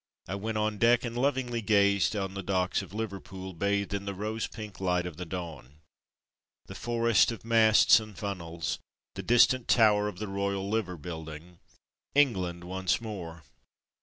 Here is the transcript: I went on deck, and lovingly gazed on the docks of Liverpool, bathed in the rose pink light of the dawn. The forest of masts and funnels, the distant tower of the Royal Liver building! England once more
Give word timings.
I 0.27 0.33
went 0.33 0.57
on 0.57 0.79
deck, 0.79 1.05
and 1.05 1.15
lovingly 1.15 1.61
gazed 1.61 2.15
on 2.15 2.33
the 2.33 2.41
docks 2.41 2.81
of 2.81 2.91
Liverpool, 2.91 3.53
bathed 3.53 3.93
in 3.93 4.05
the 4.05 4.15
rose 4.15 4.47
pink 4.47 4.79
light 4.79 5.05
of 5.05 5.17
the 5.17 5.27
dawn. 5.27 5.75
The 6.65 6.73
forest 6.73 7.31
of 7.31 7.45
masts 7.45 7.99
and 7.99 8.17
funnels, 8.17 8.79
the 9.13 9.21
distant 9.21 9.67
tower 9.67 10.07
of 10.07 10.17
the 10.17 10.27
Royal 10.27 10.67
Liver 10.67 10.97
building! 10.97 11.59
England 12.15 12.63
once 12.63 12.99
more 12.99 13.43